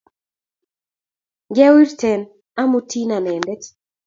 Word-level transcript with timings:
ngewirten 1.49 2.21
amutin 2.61 3.09
anendet 3.17 3.63